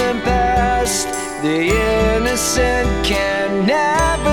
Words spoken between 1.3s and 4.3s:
The innocent can never.